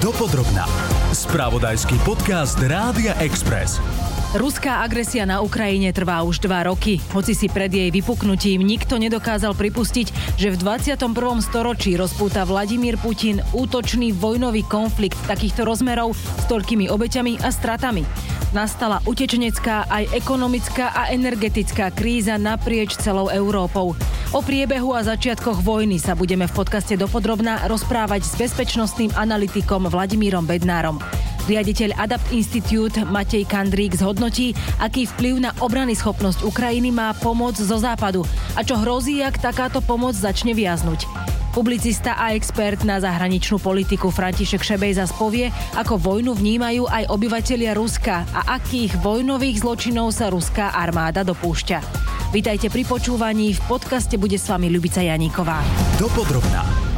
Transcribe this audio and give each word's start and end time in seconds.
Dopodrobná. 0.00 0.64
Spravodajský 1.12 2.00
podcast 2.08 2.56
Rádia 2.56 3.12
Express. 3.20 3.84
Ruská 4.32 4.80
agresia 4.80 5.28
na 5.28 5.44
Ukrajine 5.44 5.92
trvá 5.92 6.24
už 6.24 6.40
dva 6.40 6.64
roky. 6.64 6.96
Hoci 7.12 7.36
si 7.36 7.52
pred 7.52 7.68
jej 7.68 7.92
vypuknutím 7.92 8.64
nikto 8.64 8.96
nedokázal 8.96 9.52
pripustiť, 9.52 10.40
že 10.40 10.48
v 10.48 10.56
21. 10.56 11.04
storočí 11.44 12.00
rozpúta 12.00 12.48
Vladimír 12.48 12.96
Putin 12.96 13.44
útočný 13.52 14.16
vojnový 14.16 14.64
konflikt 14.64 15.20
takýchto 15.28 15.68
rozmerov 15.68 16.16
s 16.16 16.48
toľkými 16.48 16.88
obeťami 16.88 17.44
a 17.44 17.52
stratami. 17.52 18.39
Nastala 18.50 18.98
utečenecká, 19.06 19.86
aj 19.86 20.10
ekonomická 20.10 20.90
a 20.90 21.14
energetická 21.14 21.94
kríza 21.94 22.34
naprieč 22.34 22.98
celou 22.98 23.30
Európou. 23.30 23.94
O 24.34 24.40
priebehu 24.42 24.90
a 24.90 25.06
začiatkoch 25.06 25.62
vojny 25.62 26.02
sa 26.02 26.18
budeme 26.18 26.50
v 26.50 26.56
podcaste 26.58 26.98
dopodrobná 26.98 27.70
rozprávať 27.70 28.26
s 28.26 28.34
bezpečnostným 28.34 29.14
analytikom 29.14 29.86
Vladimírom 29.86 30.50
Bednárom. 30.50 30.98
Riaditeľ 31.46 31.94
Adapt 31.94 32.34
Institute 32.34 32.98
Matej 33.06 33.46
Kandrík 33.46 33.94
zhodnotí, 33.94 34.58
aký 34.82 35.06
vplyv 35.14 35.46
na 35.46 35.50
obrany 35.62 35.94
schopnosť 35.94 36.42
Ukrajiny 36.42 36.90
má 36.90 37.14
pomoc 37.22 37.54
zo 37.54 37.78
západu 37.78 38.26
a 38.58 38.66
čo 38.66 38.74
hrozí, 38.74 39.22
ak 39.22 39.38
takáto 39.38 39.78
pomoc 39.78 40.18
začne 40.18 40.58
viaznuť. 40.58 41.29
Publicista 41.50 42.14
a 42.14 42.30
expert 42.38 42.86
na 42.86 43.02
zahraničnú 43.02 43.58
politiku 43.58 44.14
František 44.14 44.62
Šebej 44.62 45.02
zas 45.02 45.10
povie, 45.10 45.50
ako 45.74 45.98
vojnu 45.98 46.38
vnímajú 46.38 46.86
aj 46.86 47.10
obyvatelia 47.10 47.74
Ruska 47.74 48.22
a 48.30 48.54
akých 48.54 48.94
vojnových 49.02 49.66
zločinov 49.66 50.14
sa 50.14 50.30
ruská 50.30 50.70
armáda 50.70 51.26
dopúšťa. 51.26 51.82
Vítajte 52.30 52.70
pri 52.70 52.86
počúvaní, 52.86 53.58
v 53.58 53.62
podcaste 53.66 54.14
bude 54.14 54.38
s 54.38 54.46
vami 54.46 54.70
Ľubica 54.70 55.02
Janíková. 55.02 55.58
Dopodrobná. 55.98 56.89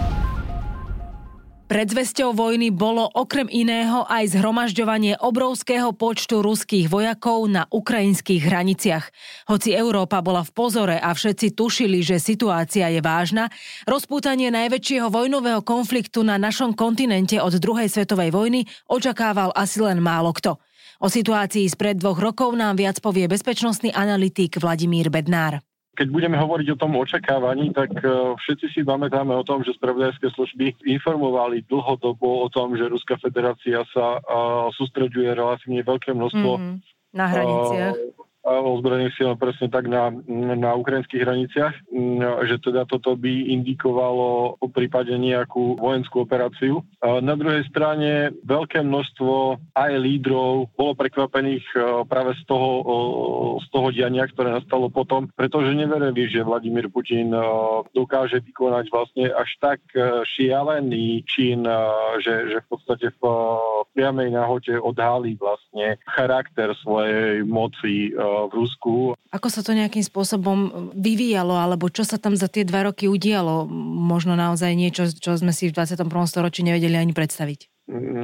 Predzvesťou 1.73 2.37
vojny 2.37 2.69
bolo 2.69 3.09
okrem 3.09 3.49
iného 3.49 4.05
aj 4.05 4.37
zhromažďovanie 4.37 5.17
obrovského 5.25 5.97
počtu 5.97 6.45
ruských 6.45 6.93
vojakov 6.93 7.49
na 7.49 7.65
ukrajinských 7.73 8.45
hraniciach. 8.45 9.09
Hoci 9.49 9.73
Európa 9.73 10.21
bola 10.21 10.45
v 10.45 10.53
pozore 10.53 11.01
a 11.01 11.17
všetci 11.17 11.57
tušili, 11.57 12.05
že 12.05 12.21
situácia 12.21 12.93
je 12.93 13.01
vážna, 13.01 13.49
rozpútanie 13.89 14.53
najväčšieho 14.53 15.09
vojnového 15.09 15.65
konfliktu 15.65 16.21
na 16.21 16.37
našom 16.37 16.77
kontinente 16.77 17.41
od 17.41 17.57
druhej 17.57 17.89
svetovej 17.89 18.37
vojny 18.37 18.69
očakával 18.93 19.49
asi 19.57 19.81
len 19.81 20.05
málo 20.05 20.37
kto. 20.37 20.61
O 21.01 21.09
situácii 21.09 21.73
spred 21.73 21.97
dvoch 21.97 22.21
rokov 22.21 22.53
nám 22.53 22.77
viac 22.77 23.01
povie 23.01 23.25
bezpečnostný 23.33 23.97
analytik 23.97 24.61
Vladimír 24.61 25.09
Bednár. 25.09 25.65
Keď 25.93 26.09
budeme 26.09 26.41
hovoriť 26.41 26.73
o 26.73 26.81
tom 26.81 26.97
očakávaní, 26.97 27.69
tak 27.77 27.93
e, 28.01 28.09
všetci 28.41 28.67
si 28.73 28.81
pamätáme 28.81 29.37
o 29.37 29.45
tom, 29.45 29.61
že 29.61 29.77
spravodajské 29.77 30.33
služby 30.33 30.89
informovali 30.89 31.69
dlhodobo 31.69 32.45
o 32.45 32.49
tom, 32.49 32.73
že 32.81 32.89
Ruská 32.89 33.21
federácia 33.21 33.85
sa 33.93 34.17
sústreďuje 34.73 35.37
relatívne 35.37 35.85
veľké 35.85 36.17
množstvo 36.17 36.51
mm-hmm. 36.57 36.75
na 37.13 37.25
hraniciach 37.29 37.97
ozbrojených 38.43 39.15
síl 39.15 39.31
presne 39.39 39.71
tak 39.71 39.87
na, 39.87 40.11
na 40.59 40.75
ukrajinských 40.75 41.23
hraniciach, 41.23 41.75
že 42.51 42.57
teda 42.59 42.85
toto 42.91 43.15
by 43.15 43.55
indikovalo 43.55 44.59
v 44.59 44.71
prípade 44.75 45.15
nejakú 45.15 45.79
vojenskú 45.79 46.27
operáciu. 46.27 46.83
Na 47.03 47.39
druhej 47.39 47.63
strane 47.71 48.35
veľké 48.43 48.83
množstvo 48.83 49.63
aj 49.79 49.93
lídrov 49.95 50.75
bolo 50.75 50.93
prekvapených 50.99 51.65
e, 51.75 51.79
práve 52.07 52.35
z 52.39 52.43
toho, 52.51 52.69
z 53.63 53.67
toho 53.71 53.89
diania, 53.95 54.27
ktoré 54.27 54.51
nastalo 54.51 54.91
potom, 54.91 55.31
pretože 55.35 55.73
neverili, 55.73 56.27
že 56.27 56.43
Vladimír 56.45 56.91
Putin 56.91 57.31
e, 57.31 57.41
dokáže 57.95 58.43
vykonať 58.43 58.85
vlastne 58.91 59.31
až 59.31 59.51
tak 59.63 59.81
e, 59.95 60.27
šialený 60.27 61.23
čin, 61.27 61.65
že, 62.21 62.51
že 62.51 62.59
v 62.65 62.67
podstate 62.69 63.07
v 63.17 63.23
priamej 63.95 64.35
nahote 64.35 64.75
odhalí 64.79 65.39
vlastne 65.39 66.01
charakter 66.09 66.75
svojej 66.83 67.45
moci 67.47 68.11
v 68.49 68.53
Rusku. 68.53 68.93
Ako 69.33 69.49
sa 69.49 69.61
to 69.61 69.77
nejakým 69.77 70.05
spôsobom 70.05 70.93
vyvíjalo, 70.97 71.57
alebo 71.57 71.89
čo 71.93 72.05
sa 72.05 72.17
tam 72.17 72.37
za 72.37 72.49
tie 72.49 72.67
dva 72.67 72.91
roky 72.91 73.09
udialo? 73.09 73.69
Možno 74.13 74.37
naozaj 74.37 74.73
niečo, 74.77 75.09
čo 75.09 75.37
sme 75.37 75.55
si 75.55 75.69
v 75.69 75.77
21. 75.77 76.05
storočí 76.29 76.61
nevedeli 76.65 76.97
ani 76.97 77.13
predstaviť. 77.13 77.73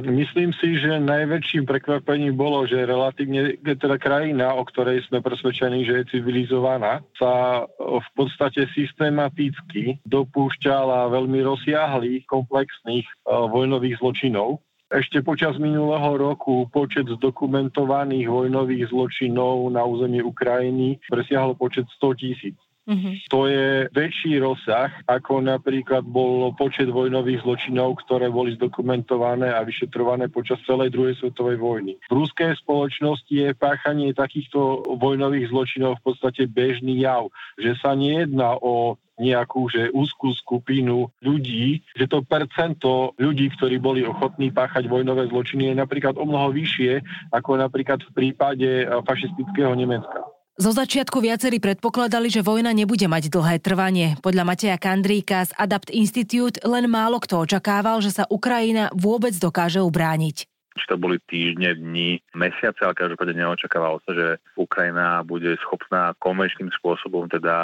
Myslím 0.07 0.55
si, 0.55 0.79
že 0.79 1.03
najväčším 1.03 1.67
prekvapením 1.67 2.31
bolo, 2.33 2.63
že 2.63 2.87
relatívne 2.87 3.59
teda 3.59 3.99
krajina, 3.99 4.55
o 4.55 4.63
ktorej 4.63 5.03
sme 5.11 5.19
presvedčení, 5.19 5.83
že 5.83 5.93
je 5.99 6.09
civilizovaná, 6.15 7.03
sa 7.19 7.67
v 7.77 8.07
podstate 8.15 8.71
systematicky 8.71 9.99
dopúšťala 10.07 11.11
veľmi 11.11 11.43
rozsiahlých, 11.43 12.23
komplexných 12.31 13.03
uh, 13.03 13.51
vojnových 13.51 13.99
zločinov 13.99 14.63
ešte 14.89 15.21
počas 15.21 15.53
minulého 15.61 16.17
roku 16.17 16.65
počet 16.73 17.05
zdokumentovaných 17.05 18.25
vojnových 18.25 18.89
zločinov 18.89 19.69
na 19.69 19.85
území 19.85 20.25
Ukrajiny 20.25 20.97
presiahol 21.05 21.53
počet 21.53 21.85
100 22.01 22.21
tisíc. 22.21 22.57
Mm-hmm. 22.89 23.29
To 23.29 23.45
je 23.45 23.85
väčší 23.93 24.41
rozsah, 24.41 24.89
ako 25.05 25.45
napríklad 25.45 26.01
bol 26.01 26.49
počet 26.57 26.89
vojnových 26.89 27.45
zločinov, 27.45 28.01
ktoré 28.01 28.33
boli 28.33 28.57
zdokumentované 28.57 29.53
a 29.53 29.61
vyšetrované 29.61 30.33
počas 30.33 30.57
celej 30.65 30.89
druhej 30.97 31.13
svetovej 31.21 31.61
vojny. 31.61 32.01
V 32.09 32.13
ruskej 32.17 32.57
spoločnosti 32.57 33.29
je 33.29 33.53
páchanie 33.53 34.17
takýchto 34.17 34.89
vojnových 34.97 35.53
zločinov 35.53 36.01
v 36.01 36.09
podstate 36.09 36.49
bežný 36.49 37.05
jav, 37.05 37.29
že 37.61 37.77
sa 37.77 37.93
nejedná 37.93 38.57
o 38.57 38.97
nejakú 39.19 39.67
že 39.67 39.91
úzkú 39.91 40.31
skupinu 40.31 41.11
ľudí, 41.19 41.83
že 41.91 42.07
to 42.07 42.23
percento 42.23 43.13
ľudí, 43.19 43.51
ktorí 43.51 43.75
boli 43.77 44.07
ochotní 44.07 44.49
páchať 44.49 44.87
vojnové 44.87 45.27
zločiny 45.27 45.69
je 45.69 45.75
napríklad 45.75 46.15
o 46.15 46.23
mnoho 46.23 46.55
vyššie 46.55 47.03
ako 47.35 47.59
napríklad 47.59 47.99
v 47.99 48.11
prípade 48.15 48.87
fašistického 49.03 49.75
Nemecka. 49.75 50.28
Zo 50.59 50.75
začiatku 50.75 51.23
viacerí 51.23 51.63
predpokladali, 51.63 52.27
že 52.27 52.43
vojna 52.43 52.75
nebude 52.75 53.07
mať 53.07 53.31
dlhé 53.31 53.63
trvanie. 53.63 54.19
Podľa 54.19 54.43
Mateja 54.43 54.75
Kandríka 54.75 55.47
z 55.47 55.55
Adapt 55.55 55.87
Institute 55.87 56.59
len 56.67 56.91
málo 56.91 57.23
kto 57.23 57.47
očakával, 57.47 58.03
že 58.03 58.11
sa 58.11 58.27
Ukrajina 58.27 58.91
vôbec 58.91 59.31
dokáže 59.39 59.79
ubrániť 59.79 60.48
či 60.79 60.87
to 60.87 60.95
boli 60.95 61.19
týždne, 61.27 61.75
dni, 61.75 62.23
mesiace, 62.33 62.79
ale 62.81 62.95
každopádne 62.95 63.43
neočakávalo 63.43 63.99
sa, 64.07 64.11
že 64.15 64.27
Ukrajina 64.55 65.21
bude 65.27 65.59
schopná 65.59 66.15
komerčným 66.23 66.71
spôsobom, 66.79 67.27
teda 67.27 67.55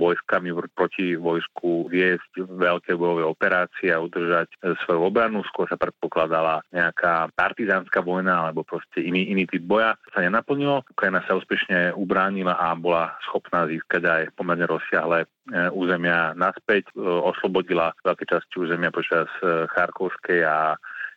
vojskami 0.00 0.50
proti 0.72 1.14
vojsku 1.20 1.92
viesť 1.92 2.48
veľké 2.48 2.96
bojové 2.96 3.28
operácie 3.28 3.92
a 3.92 4.00
udržať 4.00 4.48
svoju 4.84 5.00
obranu. 5.04 5.44
Skôr 5.46 5.68
sa 5.68 5.76
predpokladala 5.76 6.64
nejaká 6.72 7.28
partizánska 7.36 8.00
vojna 8.00 8.48
alebo 8.48 8.64
proste 8.64 9.04
iný, 9.04 9.28
iný 9.28 9.44
typ 9.44 9.62
boja. 9.66 9.94
Sa 10.14 10.24
nenaplnilo. 10.24 10.86
Ukrajina 10.90 11.20
sa 11.28 11.36
úspešne 11.36 11.92
ubránila 11.94 12.56
a 12.56 12.72
bola 12.74 13.14
schopná 13.28 13.66
získať 13.68 14.02
aj 14.06 14.22
pomerne 14.38 14.64
rozsiahle 14.64 15.24
e, 15.24 15.26
územia 15.74 16.32
naspäť. 16.38 16.88
E, 16.94 17.02
oslobodila 17.02 17.92
veľké 18.06 18.24
časti 18.24 18.54
územia 18.62 18.94
počas 18.94 19.28
e, 19.42 19.66
Charkovskej 19.68 20.40
a 20.46 20.74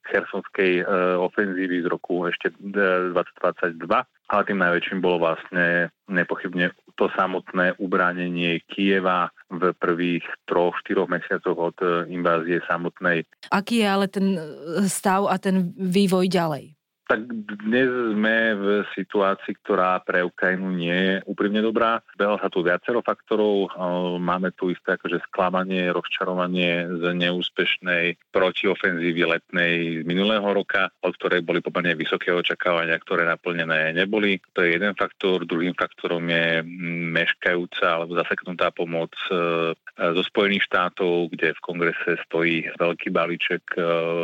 chersonskej 0.07 0.81
e, 0.81 0.83
ofenzívy 1.17 1.83
z 1.83 1.87
roku 1.87 2.27
ešte 2.27 2.51
2022, 2.59 3.83
ale 4.29 4.41
tým 4.47 4.59
najväčším 4.59 4.99
bolo 4.99 5.23
vlastne 5.27 5.89
nepochybne 6.11 6.75
to 6.93 7.09
samotné 7.17 7.73
ubránenie 7.81 8.61
Kieva 8.69 9.33
v 9.49 9.73
prvých 9.73 10.25
troch, 10.45 10.77
štyroch 10.85 11.09
mesiacoch 11.09 11.57
od 11.57 11.77
e, 11.81 12.11
invázie 12.13 12.61
samotnej. 12.69 13.25
Aký 13.49 13.81
je 13.81 13.87
ale 13.87 14.05
ten 14.11 14.37
stav 14.85 15.25
a 15.25 15.39
ten 15.41 15.73
vývoj 15.77 16.29
ďalej? 16.29 16.75
Tak 17.13 17.29
dnes 17.69 17.93
sme 18.17 18.57
v 18.57 18.65
situácii, 18.97 19.53
ktorá 19.61 20.01
pre 20.01 20.25
Ukrajinu 20.25 20.73
nie 20.73 20.97
je 20.97 21.15
úprimne 21.29 21.61
dobrá. 21.61 22.01
Behlo 22.17 22.41
sa 22.41 22.49
tu 22.49 22.65
viacero 22.65 23.05
faktorov. 23.05 23.69
Máme 24.17 24.49
tu 24.57 24.73
isté 24.73 24.97
akože 24.97 25.21
sklamanie, 25.29 25.93
rozčarovanie 25.93 26.89
z 26.89 27.13
neúspešnej 27.13 28.17
protiofenzívy 28.33 29.29
letnej 29.29 30.01
z 30.01 30.03
minulého 30.09 30.57
roka, 30.57 30.89
od 31.05 31.13
ktorej 31.21 31.45
boli 31.45 31.61
pomerne 31.61 31.93
vysoké 31.93 32.33
očakávania, 32.33 32.97
ktoré 32.97 33.29
naplnené 33.29 33.93
neboli. 33.93 34.41
To 34.57 34.65
je 34.65 34.73
jeden 34.73 34.97
faktor. 34.97 35.45
Druhým 35.45 35.77
faktorom 35.77 36.25
je 36.25 36.65
meškajúca 37.13 37.93
alebo 37.93 38.17
zaseknutá 38.17 38.73
pomoc 38.73 39.13
e, 39.29 39.77
zo 39.93 40.23
Spojených 40.25 40.65
štátov, 40.65 41.29
kde 41.37 41.53
v 41.53 41.63
kongrese 41.63 42.11
stojí 42.25 42.65
veľký 42.81 43.13
balíček 43.13 43.61
e, 43.77 43.81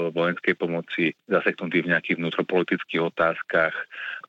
vojenskej 0.09 0.57
pomoci 0.57 1.13
zaseknutý 1.29 1.85
v 1.85 1.93
nejakých 1.93 2.17
vnútropolitických 2.17 2.79
politických 2.79 3.01
otázkach, 3.05 3.75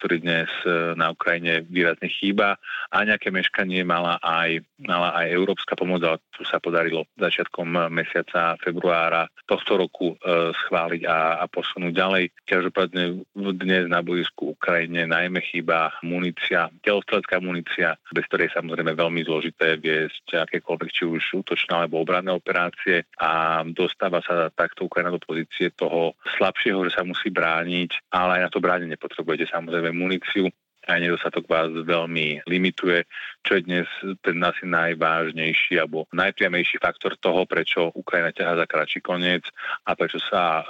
ktorý 0.00 0.24
dnes 0.24 0.48
e, 0.64 0.96
na 0.96 1.12
Ukrajine 1.12 1.60
výrazne 1.68 2.08
chýba 2.08 2.56
a 2.88 2.96
nejaké 3.04 3.28
meškanie 3.28 3.84
mala 3.84 4.16
aj, 4.24 4.64
mala 4.80 5.12
aj 5.12 5.28
európska 5.28 5.76
pomoc, 5.76 6.00
ale 6.00 6.24
tu 6.32 6.40
sa 6.48 6.56
podarilo 6.56 7.04
začiatkom 7.20 7.92
mesiaca 7.92 8.56
februára 8.64 9.28
tohto 9.44 9.76
roku 9.76 10.16
e, 10.16 10.56
schváliť 10.56 11.04
a, 11.04 11.42
a 11.42 11.44
posunúť 11.44 11.92
ďalej. 11.92 12.24
Každopádne 12.48 13.28
dnes 13.60 13.84
na 13.92 14.00
boisku 14.00 14.56
Ukrajine 14.56 15.04
najmä 15.04 15.44
chýba 15.44 15.92
munícia, 16.00 16.72
telostrelecká 16.80 17.42
munícia, 17.44 18.00
bez 18.08 18.24
ktorej 18.32 18.56
samozrejme 18.56 18.96
veľmi 18.96 19.20
zložité 19.28 19.76
viesť 19.76 20.48
akékoľvek 20.48 20.90
či 20.90 21.04
už 21.04 21.44
útočné 21.44 21.76
alebo 21.76 22.00
obranné 22.00 22.32
operácie 22.32 23.04
a 23.20 23.60
dostáva 23.68 24.24
sa 24.24 24.48
takto 24.48 24.88
Ukrajina 24.88 25.12
do 25.12 25.20
pozície 25.20 25.68
toho 25.76 26.16
slabšieho, 26.38 26.86
že 26.88 26.94
sa 26.96 27.02
musí 27.04 27.28
brániť, 27.28 28.14
ale 28.14 28.40
aj 28.40 28.42
na 28.46 28.50
to 28.50 28.62
bránenie 28.62 28.96
potrebujete 28.96 29.50
samozrejme 29.50 29.89
muníciu 29.92 30.50
aj 30.88 31.00
nedostatok 31.00 31.44
vás 31.46 31.70
veľmi 31.70 32.42
limituje, 32.48 33.04
čo 33.44 33.60
je 33.60 33.62
dnes 33.62 33.88
ten 34.24 34.36
asi 34.42 34.64
najvážnejší 34.66 35.78
alebo 35.78 36.08
najpriamejší 36.10 36.80
faktor 36.82 37.20
toho, 37.20 37.44
prečo 37.44 37.92
Ukrajina 37.94 38.34
ťaha 38.34 38.64
za 38.64 38.66
kratší 38.66 39.00
koniec 39.04 39.44
a 39.86 39.94
prečo 39.94 40.18
sa 40.18 40.42
e, 40.60 40.62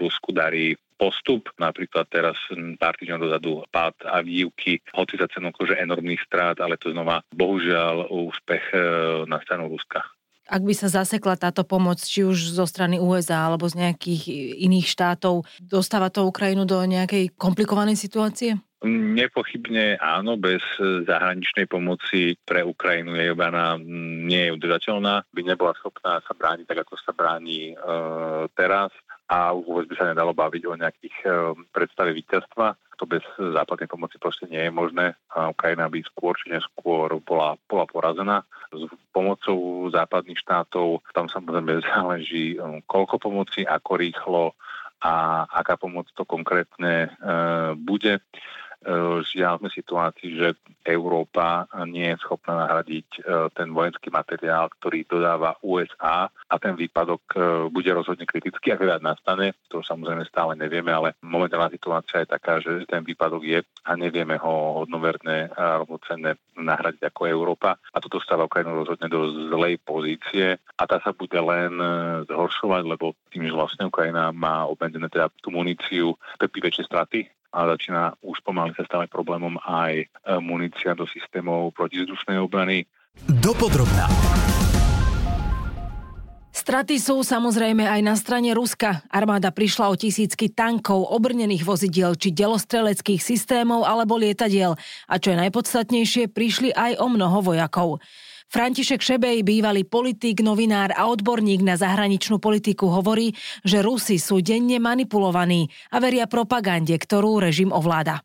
Rusku 0.00 0.32
darí 0.32 0.74
postup. 0.98 1.52
Napríklad 1.62 2.10
teraz 2.10 2.34
pár 2.80 2.98
týždňov 2.98 3.22
dozadu 3.22 3.62
pád 3.70 3.94
a 4.08 4.18
výuky, 4.24 4.82
hoci 4.96 5.14
za 5.14 5.30
cenu 5.30 5.54
akože 5.54 5.78
enormných 5.78 6.26
strát, 6.26 6.58
ale 6.58 6.80
to 6.80 6.90
znova 6.90 7.22
bohužiaľ 7.30 8.10
úspech 8.10 8.74
e, 8.74 8.78
na 9.30 9.38
stranu 9.44 9.70
Ruska. 9.70 10.02
Ak 10.48 10.64
by 10.64 10.72
sa 10.72 10.88
zasekla 10.88 11.36
táto 11.36 11.60
pomoc, 11.60 12.00
či 12.00 12.24
už 12.24 12.56
zo 12.56 12.64
strany 12.64 12.96
USA 12.96 13.52
alebo 13.52 13.68
z 13.68 13.84
nejakých 13.84 14.56
iných 14.64 14.88
štátov, 14.88 15.44
dostáva 15.60 16.08
to 16.08 16.24
Ukrajinu 16.24 16.64
do 16.64 16.80
nejakej 16.88 17.36
komplikovanej 17.36 18.00
situácie? 18.00 18.56
Nepochybne 18.86 19.98
áno, 19.98 20.38
bez 20.38 20.62
zahraničnej 20.78 21.66
pomoci 21.66 22.38
pre 22.46 22.62
Ukrajinu 22.62 23.18
jej 23.18 23.34
obrana 23.34 23.74
nie 23.82 24.46
je 24.46 24.54
udržateľná, 24.54 25.26
by 25.34 25.40
nebola 25.42 25.74
schopná 25.74 26.22
sa 26.22 26.30
brániť 26.30 26.62
tak, 26.62 26.86
ako 26.86 26.94
sa 27.02 27.10
bráni 27.10 27.74
e, 27.74 27.76
teraz 28.54 28.94
a 29.26 29.50
vôbec 29.50 29.90
by 29.90 29.94
sa 29.98 30.10
nedalo 30.14 30.30
baviť 30.30 30.62
o 30.70 30.78
nejakých 30.78 31.16
e, 31.26 31.28
predstave 31.74 32.14
víťazstva. 32.14 32.78
To 32.98 33.04
bez 33.06 33.26
západnej 33.34 33.90
pomoci 33.90 34.14
proste 34.22 34.46
nie 34.46 34.62
je 34.62 34.72
možné. 34.72 35.18
A 35.34 35.50
Ukrajina 35.50 35.90
by 35.90 35.98
skôr 36.06 36.38
či 36.38 36.54
neskôr 36.54 37.18
bola, 37.22 37.58
bola 37.66 37.84
porazená. 37.84 38.46
S 38.70 38.86
pomocou 39.10 39.90
západných 39.90 40.38
štátov 40.38 41.02
tam 41.18 41.26
samozrejme 41.26 41.82
záleží, 41.82 42.54
e, 42.54 42.58
koľko 42.86 43.18
pomoci, 43.18 43.66
ako 43.66 43.90
rýchlo 43.98 44.44
a 45.02 45.46
aká 45.46 45.78
pomoc 45.78 46.06
to 46.14 46.22
konkrétne 46.22 47.06
e, 47.06 47.08
bude. 47.74 48.22
E, 48.78 48.94
žiaľ 49.26 49.58
sme 49.58 49.74
situácii, 49.74 50.38
že 50.38 50.48
Európa 50.86 51.66
nie 51.90 52.14
je 52.14 52.22
schopná 52.22 52.62
nahradiť 52.62 53.08
e, 53.10 53.20
ten 53.50 53.74
vojenský 53.74 54.06
materiál, 54.06 54.70
ktorý 54.70 55.02
dodáva 55.02 55.58
USA 55.66 56.30
a 56.30 56.54
ten 56.62 56.78
výpadok 56.78 57.22
e, 57.34 57.38
bude 57.74 57.90
rozhodne 57.90 58.22
kritický, 58.22 58.70
ak 58.70 58.86
teda 58.86 59.02
nastane, 59.02 59.58
to 59.66 59.82
samozrejme 59.82 60.22
stále 60.30 60.54
nevieme, 60.54 60.94
ale 60.94 61.18
momentálna 61.26 61.74
situácia 61.74 62.22
je 62.22 62.30
taká, 62.30 62.62
že 62.62 62.86
ten 62.86 63.02
výpadok 63.02 63.42
je 63.42 63.58
a 63.82 63.98
nevieme 63.98 64.38
ho 64.38 64.86
hodnoverné 64.86 65.50
a 65.58 65.82
rovnocenné 65.82 66.38
nahradiť 66.54 67.02
ako 67.10 67.26
Európa. 67.26 67.82
A 67.90 67.98
toto 67.98 68.22
stáva 68.22 68.46
Ukrajinu 68.46 68.78
rozhodne 68.78 69.10
do 69.10 69.26
zlej 69.50 69.82
pozície. 69.82 70.54
A 70.78 70.82
tá 70.86 71.02
sa 71.02 71.10
bude 71.10 71.38
len 71.38 71.74
zhoršovať, 72.30 72.82
lebo 72.86 73.18
tým, 73.34 73.50
že 73.50 73.54
vlastne 73.54 73.90
Ukrajina 73.90 74.30
má 74.30 74.66
obmedzené 74.70 75.10
teda 75.10 75.30
tú 75.42 75.50
muníciu, 75.50 76.14
trpí 76.38 76.62
väčšie 76.62 76.86
straty 76.86 77.20
a 77.48 77.58
začína 77.74 78.16
už 78.20 78.44
pomaly 78.44 78.76
sa 78.76 78.84
stávať 78.84 79.08
problémom 79.08 79.56
aj 79.64 80.04
e, 80.04 80.06
munícia 80.40 80.92
do 80.92 81.08
systémov 81.08 81.72
protizdušnej 81.72 82.36
obrany. 82.36 82.84
Dopodrobná. 83.40 84.06
Straty 86.58 87.00
sú 87.00 87.24
samozrejme 87.24 87.86
aj 87.86 88.00
na 88.04 88.12
strane 88.12 88.52
Ruska. 88.52 89.00
Armáda 89.08 89.48
prišla 89.54 89.88
o 89.88 89.96
tisícky 89.96 90.52
tankov, 90.52 91.08
obrnených 91.16 91.64
vozidiel 91.64 92.12
či 92.18 92.34
delostreleckých 92.34 93.24
systémov 93.24 93.88
alebo 93.88 94.20
lietadiel. 94.20 94.76
A 95.08 95.14
čo 95.16 95.32
je 95.32 95.40
najpodstatnejšie, 95.48 96.28
prišli 96.28 96.76
aj 96.76 97.00
o 97.00 97.08
mnoho 97.08 97.40
vojakov. 97.40 98.04
František 98.48 99.04
Šebej, 99.04 99.44
bývalý 99.44 99.84
politik, 99.84 100.40
novinár 100.40 100.96
a 100.96 101.04
odborník 101.12 101.60
na 101.60 101.76
zahraničnú 101.76 102.40
politiku 102.40 102.88
hovorí, 102.88 103.36
že 103.60 103.84
Rusi 103.84 104.16
sú 104.16 104.40
denne 104.40 104.80
manipulovaní 104.80 105.68
a 105.92 106.00
veria 106.00 106.24
propagande, 106.24 106.96
ktorú 106.96 107.44
režim 107.44 107.68
ovláda 107.68 108.24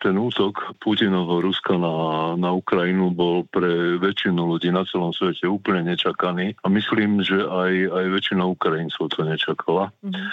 ten 0.00 0.14
útok 0.16 0.76
Putinovho 0.78 1.40
Ruska 1.40 1.76
na, 1.76 2.34
na 2.36 2.50
Ukrajinu 2.52 3.12
bol 3.12 3.48
pre 3.48 3.96
väčšinu 3.96 4.56
ľudí 4.56 4.68
na 4.70 4.84
celom 4.84 5.10
svete 5.10 5.48
úplne 5.48 5.92
nečakaný 5.92 6.56
a 6.60 6.66
myslím, 6.68 7.24
že 7.24 7.40
aj, 7.40 7.72
aj 7.90 8.04
väčšina 8.12 8.42
Ukrajincov 8.44 9.08
to 9.12 9.20
nečakala. 9.24 9.90
Mm-hmm. 10.04 10.26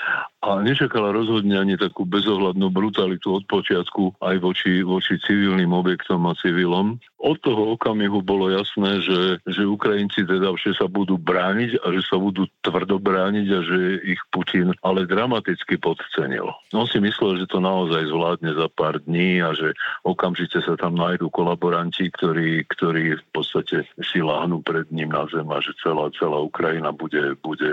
A 0.44 0.50
nečakala 0.60 1.16
rozhodne 1.16 1.56
ani 1.56 1.80
takú 1.80 2.04
bezohľadnú 2.04 2.68
brutalitu 2.68 3.40
od 3.40 3.44
počiatku 3.48 4.20
aj 4.20 4.36
voči, 4.44 4.84
voči 4.84 5.16
civilným 5.24 5.72
objektom 5.72 6.28
a 6.28 6.36
civilom 6.36 7.00
od 7.24 7.40
toho 7.40 7.80
okamihu 7.80 8.20
bolo 8.20 8.52
jasné, 8.52 9.00
že, 9.00 9.40
že 9.48 9.64
Ukrajinci 9.64 10.28
teda 10.28 10.52
vše 10.52 10.76
sa 10.76 10.92
budú 10.92 11.16
brániť 11.16 11.80
a 11.80 11.96
že 11.96 12.04
sa 12.04 12.20
budú 12.20 12.52
tvrdo 12.60 13.00
brániť 13.00 13.48
a 13.48 13.60
že 13.64 13.80
ich 14.04 14.20
Putin 14.28 14.76
ale 14.84 15.08
dramaticky 15.08 15.80
podcenil. 15.80 16.52
On 16.76 16.84
si 16.84 17.00
myslel, 17.00 17.40
že 17.40 17.48
to 17.48 17.64
naozaj 17.64 18.12
zvládne 18.12 18.52
za 18.60 18.68
pár 18.68 19.00
dní 19.00 19.40
a 19.40 19.53
že 19.54 19.74
okamžite 20.06 20.62
sa 20.62 20.78
tam 20.78 20.98
nájdú 20.98 21.30
kolaboranti, 21.30 22.10
ktorí, 22.10 22.66
ktorí 22.68 23.18
v 23.18 23.26
podstate 23.34 23.88
si 24.02 24.20
láhnú 24.20 24.62
pred 24.62 24.90
ním 24.94 25.14
na 25.14 25.26
zem 25.30 25.48
a 25.50 25.58
že 25.62 25.74
celá, 25.82 26.10
celá 26.18 26.42
Ukrajina 26.42 26.92
bude, 26.94 27.38
bude 27.42 27.72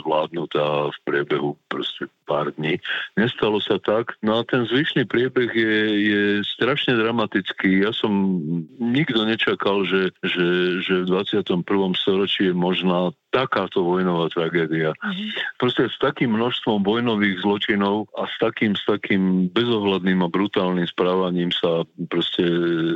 zvládnutá 0.00 0.92
v 0.92 0.98
priebehu 1.04 1.50
proste 1.78 2.10
pár 2.26 2.50
dní. 2.58 2.82
Nestalo 3.14 3.62
sa 3.62 3.78
tak. 3.78 4.18
No 4.26 4.42
a 4.42 4.42
ten 4.42 4.66
zvyšný 4.66 5.06
priebeh 5.06 5.54
je, 5.54 5.78
je 6.10 6.22
strašne 6.42 6.98
dramatický. 6.98 7.86
Ja 7.86 7.94
som 7.94 8.42
nikto 8.82 9.22
nečakal, 9.22 9.86
že, 9.86 10.10
že, 10.26 10.82
že 10.82 11.06
v 11.06 11.14
21. 11.14 11.62
storočí 11.94 12.50
je 12.50 12.54
možná 12.54 13.14
takáto 13.30 13.86
vojnová 13.86 14.26
tragédia. 14.34 14.90
Uh-huh. 14.98 15.28
Proste 15.62 15.86
s 15.86 15.96
takým 16.02 16.34
množstvom 16.34 16.82
vojnových 16.82 17.46
zločinov 17.46 18.10
a 18.18 18.26
s 18.26 18.34
takým, 18.42 18.74
s 18.74 18.82
takým 18.88 19.52
bezohľadným 19.54 20.24
a 20.24 20.32
brutálnym 20.32 20.88
správaním 20.88 21.54
sa 21.54 21.86
proste 22.10 22.42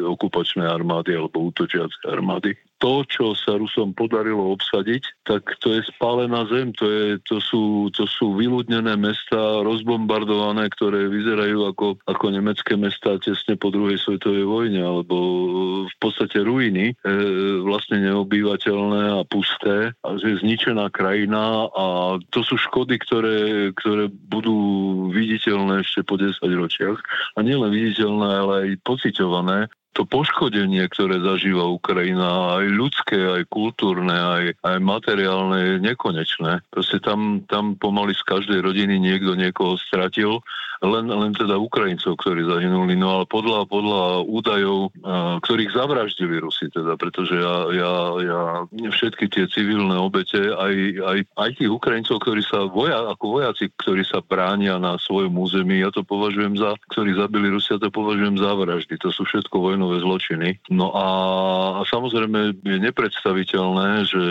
okupačné 0.03 0.67
armády 0.67 1.15
alebo 1.15 1.53
útočiace 1.53 2.03
armády 2.09 2.59
to, 2.83 3.07
čo 3.07 3.39
sa 3.39 3.55
Rusom 3.55 3.95
podarilo 3.95 4.59
obsadiť, 4.59 5.23
tak 5.23 5.55
to 5.63 5.79
je 5.79 5.87
spálená 5.87 6.43
zem, 6.51 6.75
to, 6.75 6.91
je, 6.91 7.07
to, 7.23 7.39
sú, 7.39 7.87
to 7.95 8.11
sú 8.11 8.35
vyľudnené 8.73 8.97
mesta, 8.97 9.61
rozbombardované, 9.61 10.65
ktoré 10.73 11.05
vyzerajú 11.13 11.77
ako, 11.77 12.01
ako 12.09 12.25
nemecké 12.33 12.73
mesta 12.81 13.21
tesne 13.21 13.61
po 13.61 13.69
druhej 13.69 14.01
svetovej 14.01 14.49
vojne, 14.49 14.81
alebo 14.81 15.17
v 15.85 15.97
podstate 16.01 16.41
ruiny, 16.41 16.97
e, 16.97 17.13
vlastne 17.61 18.01
neobývateľné 18.01 19.21
a 19.21 19.29
pusté, 19.29 19.93
a 20.01 20.17
je 20.17 20.41
zničená 20.41 20.89
krajina 20.89 21.69
a 21.69 22.17
to 22.33 22.41
sú 22.41 22.57
škody, 22.57 22.97
ktoré, 22.97 23.69
ktoré 23.77 24.09
budú 24.09 24.57
viditeľné 25.13 25.85
ešte 25.85 26.01
po 26.09 26.17
10 26.17 26.41
ročiach. 26.41 26.97
A 27.37 27.45
nielen 27.45 27.69
viditeľné, 27.69 28.29
ale 28.33 28.55
aj 28.57 28.69
pociťované 28.89 29.69
to 29.93 30.09
poškodenie, 30.09 30.85
ktoré 30.89 31.21
zažíva 31.21 31.69
Ukrajina, 31.69 32.59
aj 32.61 32.67
ľudské, 32.73 33.19
aj 33.21 33.43
kultúrne, 33.53 34.13
aj, 34.13 34.45
aj 34.65 34.77
materiálne, 34.81 35.59
je 35.61 35.75
nekonečné. 35.85 36.65
Proste 36.73 36.99
tam, 37.01 37.45
tam 37.49 37.77
pomaly 37.77 38.17
z 38.17 38.25
každej 38.25 38.65
rodiny 38.65 38.97
niekto 38.97 39.37
niekoho 39.37 39.77
stratil 39.77 40.41
len, 40.83 41.07
len 41.07 41.31
teda 41.31 41.55
Ukrajincov, 41.63 42.19
ktorí 42.19 42.43
zahynuli, 42.43 42.99
no 42.99 43.23
ale 43.23 43.25
podľa, 43.31 43.71
podľa 43.71 44.27
údajov, 44.27 44.91
ktorých 45.47 45.71
zavraždili 45.79 46.43
Rusi 46.43 46.67
teda, 46.75 46.99
pretože 46.99 47.39
ja, 47.39 47.71
ja, 47.71 47.93
ja 48.19 48.41
všetky 48.91 49.31
tie 49.31 49.47
civilné 49.47 49.95
obete, 49.95 50.51
aj, 50.51 50.75
aj, 50.99 51.19
aj 51.39 51.51
tých 51.55 51.71
Ukrajincov, 51.71 52.19
ktorí 52.27 52.43
sa 52.43 52.67
voja, 52.67 52.99
ako 53.15 53.39
vojaci, 53.39 53.71
ktorí 53.79 54.03
sa 54.03 54.19
bránia 54.27 54.83
na 54.83 54.99
svojom 54.99 55.39
území, 55.39 55.79
ja 55.79 55.95
to 55.95 56.03
považujem 56.03 56.59
za, 56.59 56.75
ktorí 56.91 57.15
zabili 57.15 57.55
Rusia, 57.55 57.79
to 57.79 57.87
považujem 57.87 58.43
za 58.43 58.51
vraždy. 58.51 58.99
To 59.07 59.15
sú 59.15 59.23
všetko 59.23 59.55
vojnové 59.83 59.99
zločiny. 60.07 60.49
No 60.71 60.95
a, 60.95 61.07
samozrejme 61.91 62.63
je 62.63 62.79
nepredstaviteľné, 62.79 64.07
že, 64.07 64.25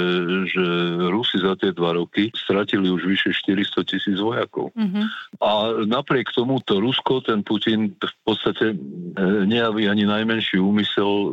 že 0.48 0.66
Rusi 1.12 1.44
za 1.44 1.60
tie 1.60 1.76
dva 1.76 2.00
roky 2.00 2.32
stratili 2.32 2.88
už 2.88 3.04
vyše 3.04 3.36
400 3.36 3.84
tisíc 3.84 4.16
vojakov. 4.16 4.72
Mm-hmm. 4.80 5.06
A 5.44 5.52
napriek 5.84 6.32
tomu 6.32 6.64
tomuto 6.64 6.80
Rusko, 6.80 7.24
ten 7.24 7.44
Putin 7.44 7.96
v 7.96 8.16
podstate 8.24 8.72
e, 8.72 8.76
nejaví 9.48 9.88
ani 9.88 10.08
najmenší 10.08 10.60
úmysel 10.60 11.08
e, 11.08 11.28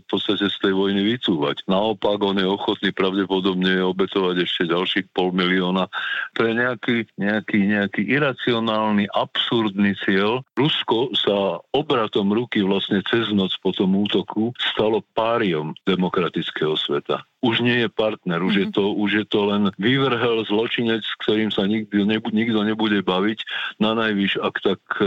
v 0.00 0.06
podstate 0.08 0.48
z 0.52 0.56
tej 0.60 0.72
vojny 0.76 1.04
vycúvať. 1.16 1.64
Naopak 1.70 2.20
on 2.20 2.36
je 2.36 2.46
ochotný 2.48 2.92
pravdepodobne 2.92 3.80
obetovať 3.80 4.44
ešte 4.44 4.72
ďalších 4.72 5.06
pol 5.16 5.32
milióna 5.32 5.88
pre 6.34 6.52
nejaký, 6.52 7.08
nejaký, 7.16 7.58
nejaký 7.64 8.02
iracionálny, 8.08 9.08
absurdný 9.12 9.96
cieľ. 10.04 10.44
Rusko 10.56 11.14
sa 11.16 11.60
obratom 11.72 12.32
ruky 12.32 12.64
vlastne 12.64 13.05
cez 13.10 13.30
noc 13.32 13.54
po 13.62 13.70
tom 13.70 13.94
útoku 13.96 14.50
stalo 14.58 15.02
páriom 15.14 15.72
demokratického 15.86 16.74
sveta 16.74 17.22
už 17.46 17.62
nie 17.62 17.86
je 17.86 17.88
partner, 17.92 18.42
už, 18.42 18.54
je, 18.58 18.66
mhm. 18.66 18.74
to, 18.74 18.84
už 18.98 19.10
je 19.22 19.24
to 19.30 19.40
len 19.46 19.70
vyvrhel 19.78 20.42
zločinec, 20.48 21.06
s 21.06 21.14
ktorým 21.22 21.54
sa 21.54 21.68
nikto, 21.70 22.02
nebude, 22.02 22.34
nikto 22.34 22.60
nebude 22.66 22.98
baviť, 23.06 23.38
na 23.78 23.94
najvyš 23.94 24.42
ak 24.42 24.54
tak 24.64 24.80
e, 24.98 25.06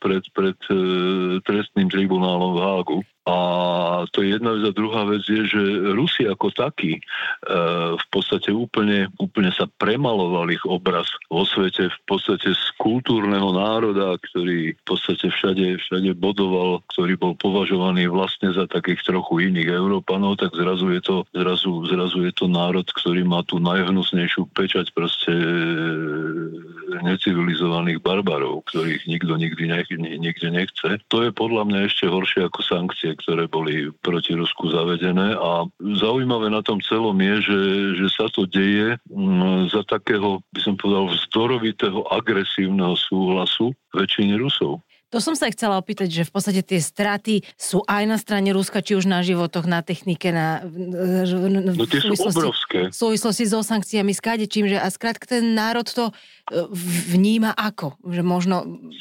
pred, 0.00 0.24
pred 0.34 0.58
e, 0.66 0.76
trestným 1.46 1.86
tribunálom 1.86 2.58
v 2.58 2.62
Hágu. 2.62 3.00
A 3.26 3.38
to 4.14 4.22
je 4.22 4.38
jedna 4.38 4.54
vec. 4.54 4.70
A 4.70 4.78
druhá 4.78 5.02
vec 5.02 5.26
je, 5.26 5.50
že 5.50 5.62
Rusi 5.98 6.30
ako 6.30 6.54
takí 6.54 6.98
e, 6.98 7.02
podstate 8.16 8.48
úplne, 8.48 9.12
úplne 9.20 9.52
sa 9.52 9.68
premaloval 9.76 10.48
ich 10.48 10.64
obraz 10.64 11.04
vo 11.28 11.44
svete, 11.44 11.92
v 11.92 12.00
podstate 12.08 12.56
z 12.56 12.64
kultúrneho 12.80 13.52
národa, 13.52 14.16
ktorý 14.16 14.72
v 14.72 14.82
podstate 14.88 15.28
všade, 15.28 15.76
všade 15.84 16.16
bodoval, 16.16 16.80
ktorý 16.96 17.20
bol 17.20 17.36
považovaný 17.36 18.08
vlastne 18.08 18.56
za 18.56 18.64
takých 18.64 19.04
trochu 19.04 19.52
iných 19.52 19.68
Európanov, 19.68 20.40
tak 20.40 20.56
zrazu 20.56 20.96
je 20.96 21.02
to, 21.04 21.16
zrazu, 21.36 21.84
zrazu 21.92 22.24
je 22.24 22.32
to 22.32 22.48
národ, 22.48 22.88
ktorý 22.88 23.20
má 23.28 23.44
tú 23.44 23.60
najhnusnejšiu 23.60 24.48
pečať 24.56 24.96
proste 24.96 25.36
e, 25.36 25.46
necivilizovaných 27.04 28.00
barbarov, 28.00 28.64
ktorých 28.72 29.04
nikto 29.04 29.36
nikdy 29.36 29.64
nech, 29.68 29.88
nikde 29.92 30.48
nechce. 30.48 31.04
To 31.12 31.20
je 31.20 31.30
podľa 31.36 31.68
mňa 31.68 31.80
ešte 31.84 32.08
horšie 32.08 32.48
ako 32.48 32.60
sankcie, 32.64 33.12
ktoré 33.20 33.44
boli 33.44 33.92
proti 34.00 34.32
Rusku 34.32 34.72
zavedené 34.72 35.36
a 35.36 35.68
zaujímavé 36.00 36.48
na 36.48 36.64
tom 36.64 36.80
celom 36.80 37.18
je, 37.20 37.34
že, 37.44 37.60
že 38.00 38.05
sa 38.10 38.26
to 38.30 38.46
deje 38.46 38.98
m, 39.10 39.66
za 39.70 39.82
takého, 39.86 40.42
by 40.50 40.60
som 40.60 40.74
povedal, 40.78 41.12
vzdorovitého 41.12 42.06
agresívneho 42.10 42.94
súhlasu 42.96 43.74
väčšiny 43.94 44.36
Rusov. 44.38 44.82
To 45.14 45.22
som 45.22 45.38
sa 45.38 45.46
chcela 45.54 45.78
opýtať, 45.78 46.10
že 46.10 46.26
v 46.26 46.34
podstate 46.34 46.66
tie 46.66 46.82
straty 46.82 47.46
sú 47.54 47.78
aj 47.86 48.02
na 48.10 48.18
strane 48.18 48.50
Ruska, 48.50 48.82
či 48.82 48.98
už 48.98 49.06
na 49.06 49.22
životoch, 49.22 49.62
na 49.62 49.78
technike, 49.78 50.34
na... 50.34 50.66
No 50.66 51.86
tie 51.86 52.02
sú 52.02 52.18
obrovské. 52.18 52.90
V 52.90 52.96
súvislosti 53.14 53.46
so 53.46 53.62
sankciami, 53.62 54.10
skáde 54.10 54.50
čím, 54.50 54.66
že 54.66 54.82
a 54.82 54.90
skrátka 54.90 55.30
ten 55.30 55.54
národ 55.54 55.86
to 55.86 56.10
vníma 57.10 57.50
ako? 57.58 57.98
Že 58.06 58.22
možno, 58.22 58.56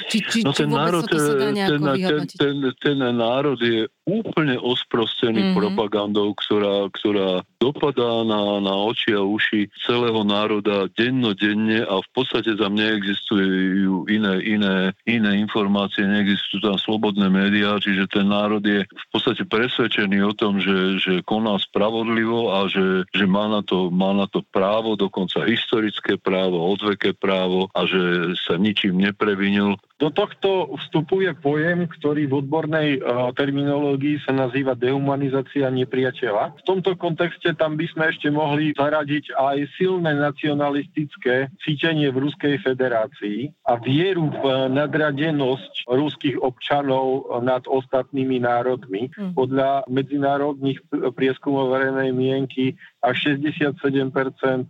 či, 0.09 0.25
či, 0.25 0.39
no 0.41 0.49
ten 0.49 0.65
či 0.65 0.73
národ, 0.73 1.05
to 1.05 1.17
sa 1.21 1.33
dá 1.37 1.49
ten, 1.53 1.81
ten, 2.01 2.23
ten, 2.33 2.55
ten 2.81 2.97
národ 2.97 3.61
je 3.61 3.85
úplne 4.05 4.57
osprostený 4.57 5.53
mm-hmm. 5.53 5.57
propagandou, 5.57 6.33
ktorá, 6.37 6.89
ktorá 6.93 7.41
dopadá 7.61 8.25
na, 8.25 8.61
na 8.61 8.73
oči 8.85 9.13
a 9.13 9.21
uši 9.21 9.69
celého 9.85 10.21
národa 10.25 10.89
dennodenne 10.93 11.85
a 11.85 12.01
v 12.01 12.09
podstate 12.13 12.53
tam 12.57 12.77
neexistujú 12.77 14.09
iné, 14.09 14.41
iné, 14.45 14.75
iné 15.09 15.31
informácie, 15.41 16.05
neexistujú 16.05 16.65
tam 16.65 16.77
slobodné 16.77 17.29
médiá, 17.29 17.77
čiže 17.81 18.09
ten 18.09 18.29
národ 18.29 18.61
je 18.61 18.85
v 18.85 19.05
podstate 19.09 19.45
presvedčený 19.45 20.21
o 20.21 20.33
tom, 20.37 20.61
že, 20.61 21.01
že 21.01 21.13
koná 21.25 21.57
spravodlivo 21.57 22.53
a 22.53 22.69
že, 22.69 23.09
že 23.09 23.25
má, 23.25 23.49
na 23.49 23.65
to, 23.65 23.89
má 23.89 24.13
na 24.13 24.29
to 24.29 24.45
právo, 24.53 24.93
dokonca 24.93 25.45
historické 25.49 26.17
právo, 26.21 26.61
odveké 26.61 27.13
právo 27.13 27.34
a 27.75 27.79
že 27.87 28.33
sa 28.47 28.55
ničím 28.55 28.99
neprevinil. 28.99 29.75
Do 29.95 30.11
tohto 30.11 30.75
vstupuje 30.75 31.31
pojem, 31.39 31.87
ktorý 31.87 32.27
v 32.27 32.43
odbornej 32.43 32.89
uh, 32.99 33.31
terminológii 33.31 34.19
sa 34.27 34.35
nazýva 34.35 34.75
dehumanizácia 34.75 35.71
nepriateľa. 35.71 36.59
V 36.59 36.63
tomto 36.67 36.99
kontexte 36.99 37.55
tam 37.55 37.79
by 37.79 37.87
sme 37.87 38.11
ešte 38.11 38.27
mohli 38.27 38.75
zaradiť 38.75 39.31
aj 39.31 39.57
silné 39.79 40.19
nacionalistické 40.19 41.47
cítenie 41.63 42.11
v 42.11 42.27
Ruskej 42.27 42.59
federácii 42.59 43.55
a 43.71 43.79
vieru 43.79 44.35
v 44.35 44.67
nadradenosť 44.75 45.87
ruských 45.87 46.43
občanov 46.43 47.31
nad 47.39 47.63
ostatnými 47.63 48.43
národmi. 48.43 49.15
Mm. 49.15 49.31
Podľa 49.31 49.87
medzinárodných 49.87 50.83
prieskumov 51.15 51.71
verejnej 51.71 52.11
mienky 52.11 52.75
až 52.99 53.39
67% 53.39 53.79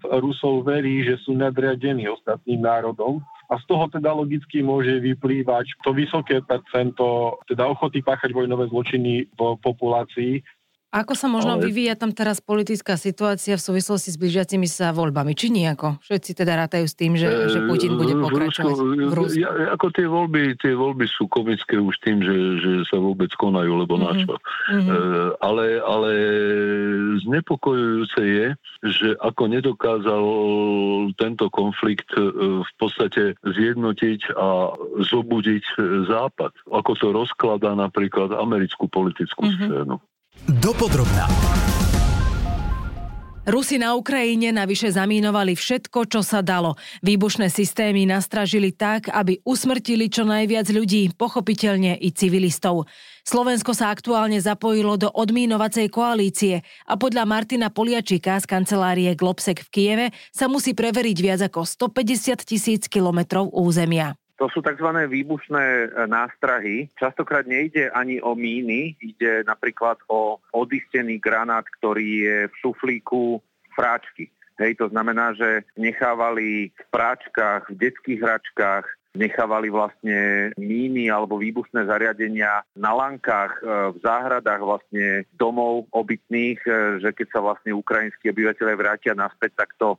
Rusov 0.05 0.69
verí, 0.69 1.01
že 1.01 1.17
sú 1.25 1.33
nadriadení 1.33 2.05
ostatným 2.13 2.61
národom 2.61 3.25
a 3.45 3.53
z 3.61 3.63
toho 3.69 3.85
teda 3.87 4.13
logicky 4.13 4.65
môže 4.65 4.97
vyplývať 5.01 5.77
to 5.85 5.93
vysoké 5.93 6.41
percento 6.41 7.37
teda 7.45 7.69
ochoty 7.69 8.01
páchať 8.01 8.33
vojnové 8.33 8.69
zločiny 8.69 9.29
v 9.29 9.39
populácii, 9.61 10.41
ako 10.95 11.11
sa 11.11 11.27
možno 11.27 11.59
ale... 11.59 11.67
vyvíja 11.67 11.99
tam 11.99 12.15
teraz 12.15 12.39
politická 12.39 12.95
situácia 12.95 13.59
v 13.59 13.65
súvislosti 13.67 14.15
s 14.15 14.17
blížiacimi 14.17 14.63
sa 14.63 14.95
voľbami? 14.95 15.35
Či 15.35 15.51
nejako? 15.51 15.99
Všetci 15.99 16.31
teda 16.39 16.55
rátajú 16.55 16.87
s 16.87 16.95
tým, 16.95 17.19
že, 17.19 17.51
že 17.51 17.67
Putin 17.67 17.99
bude 17.99 18.15
pokračovať 18.15 18.75
v 18.79 19.11
Rusku? 19.11 19.43
Ja, 19.43 19.75
ako 19.75 19.91
tie 19.91 20.07
voľby, 20.07 20.55
tie 20.55 20.71
voľby 20.71 21.03
sú 21.11 21.27
komické 21.27 21.75
už 21.75 21.99
tým, 21.99 22.23
že, 22.23 22.35
že 22.63 22.71
sa 22.87 23.03
vôbec 23.03 23.27
konajú, 23.35 23.83
lebo 23.83 23.99
mm-hmm. 23.99 24.07
na 24.07 24.21
čo. 24.23 24.33
Mm-hmm. 24.39 24.87
E, 24.87 24.95
ale, 25.43 25.65
ale 25.83 26.11
znepokojujúce 27.27 28.21
je, 28.23 28.47
že 28.87 29.07
ako 29.19 29.43
nedokázal 29.51 30.25
tento 31.19 31.51
konflikt 31.51 32.07
e, 32.15 32.23
v 32.63 32.71
podstate 32.79 33.35
zjednotiť 33.43 34.31
a 34.39 34.71
zobudiť 35.03 35.65
Západ. 36.07 36.55
Ako 36.71 36.95
to 36.95 37.11
rozkladá 37.11 37.75
napríklad 37.75 38.31
americkú 38.31 38.87
politickú 38.87 39.43
mm-hmm. 39.43 39.67
scénu. 39.67 39.97
Dopodrobná. 40.45 41.25
Rusi 43.45 43.77
na 43.77 43.93
Ukrajine 43.93 44.49
navyše 44.49 44.89
zamínovali 44.89 45.53
všetko, 45.53 46.09
čo 46.09 46.25
sa 46.25 46.41
dalo. 46.41 46.81
Výbušné 47.05 47.53
systémy 47.53 48.09
nastražili 48.09 48.73
tak, 48.73 49.05
aby 49.13 49.37
usmrtili 49.45 50.09
čo 50.09 50.25
najviac 50.25 50.65
ľudí, 50.73 51.13
pochopiteľne 51.13 51.93
i 52.01 52.09
civilistov. 52.09 52.89
Slovensko 53.21 53.77
sa 53.77 53.93
aktuálne 53.93 54.41
zapojilo 54.41 54.97
do 54.97 55.13
odmínovacej 55.13 55.93
koalície 55.93 56.65
a 56.89 56.97
podľa 56.97 57.29
Martina 57.29 57.69
Poliačika 57.69 58.41
z 58.41 58.49
kancelárie 58.49 59.13
Globsek 59.13 59.61
v 59.61 59.69
Kieve 59.69 60.07
sa 60.33 60.49
musí 60.49 60.73
preveriť 60.73 61.17
viac 61.21 61.41
ako 61.45 61.69
150 61.69 62.41
tisíc 62.49 62.89
kilometrov 62.89 63.53
územia. 63.53 64.17
To 64.35 64.51
sú 64.51 64.59
tzv. 64.59 64.89
výbušné 65.07 65.65
e, 65.65 65.87
nástrahy. 66.11 66.91
Častokrát 66.99 67.47
nejde 67.47 67.87
ani 67.95 68.19
o 68.19 68.35
míny, 68.35 68.99
ide 68.99 69.47
napríklad 69.47 69.95
o 70.11 70.43
odistený 70.51 71.23
granát, 71.23 71.63
ktorý 71.79 72.07
je 72.27 72.37
v 72.51 72.55
šuflíku 72.59 73.39
fráčky. 73.71 74.27
Hej, 74.59 74.79
to 74.79 74.87
znamená, 74.91 75.35
že 75.35 75.67
nechávali 75.75 76.71
v 76.71 76.85
práčkach, 76.91 77.67
v 77.71 77.75
detských 77.75 78.19
hračkách, 78.23 78.87
nechávali 79.15 79.71
vlastne 79.71 80.51
míny 80.59 81.07
alebo 81.09 81.39
výbušné 81.39 81.87
zariadenia 81.87 82.61
na 82.75 82.91
lankách, 82.91 83.51
e, 83.59 83.61
v 83.95 83.97
záhradách 84.03 84.61
vlastne 84.61 85.23
domov 85.39 85.87
obytných, 85.95 86.59
e, 86.63 86.71
že 87.01 87.09
keď 87.15 87.27
sa 87.31 87.39
vlastne 87.41 87.71
ukrajinskí 87.73 88.29
obyvateľe 88.29 88.73
vrátia 88.75 89.13
naspäť, 89.15 89.65
tak 89.65 89.69
to 89.79 89.97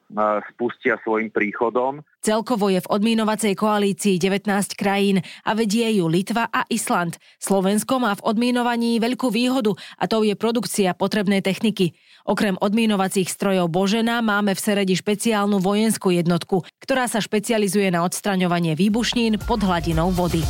spustia 0.53 1.01
svojim 1.03 1.33
príchodom. 1.33 2.05
Celkovo 2.21 2.67
je 2.67 2.83
v 2.83 2.91
odmínovacej 2.91 3.55
koalícii 3.55 4.19
19 4.19 4.75
krajín 4.75 5.23
a 5.47 5.55
vedie 5.55 5.87
ju 5.95 6.11
Litva 6.11 6.51
a 6.51 6.67
Island. 6.67 7.23
Slovensko 7.39 8.03
má 8.03 8.19
v 8.19 8.25
odmínovaní 8.27 8.99
veľkú 8.99 9.31
výhodu 9.31 9.79
a 9.95 10.11
to 10.11 10.27
je 10.27 10.35
produkcia 10.35 10.97
potrebnej 10.99 11.39
techniky. 11.39 11.95
Okrem 12.27 12.59
odmínovacích 12.59 13.31
strojov 13.31 13.71
Božena 13.71 14.19
máme 14.19 14.59
v 14.59 14.63
Seredi 14.63 14.99
špeciálnu 14.99 15.63
vojenskú 15.63 16.11
jednotku, 16.11 16.67
ktorá 16.83 17.07
sa 17.07 17.23
špecializuje 17.23 17.95
na 17.95 18.03
odstraňovanie 18.03 18.75
výbušnín 19.07 19.39
pod 19.47 19.63
hladinou 19.63 20.11
vody. 20.11 20.43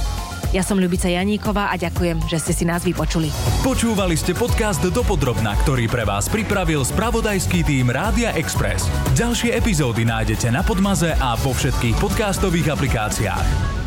Ja 0.56 0.64
som 0.64 0.80
Ľubica 0.80 1.12
Janíková 1.12 1.68
a 1.68 1.76
ďakujem, 1.76 2.24
že 2.24 2.40
ste 2.40 2.56
si 2.56 2.64
nás 2.64 2.80
vypočuli. 2.88 3.28
Počúvali 3.60 4.16
ste 4.16 4.32
podcast 4.32 4.80
Dopodrobna, 4.80 5.52
ktorý 5.60 5.84
pre 5.92 6.08
vás 6.08 6.24
pripravil 6.32 6.80
spravodajský 6.80 7.60
tým 7.68 7.92
Rádia 7.92 8.32
Express. 8.32 8.88
Ďalšie 9.12 9.52
epizódy 9.52 10.08
nájdete 10.08 10.48
na 10.48 10.64
Podmaze 10.64 11.12
a 11.20 11.36
vo 11.36 11.52
všetkých 11.52 12.00
podcastových 12.00 12.72
aplikáciách. 12.72 13.85